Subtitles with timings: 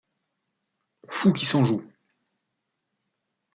[1.11, 1.83] Fou qui s’en joue!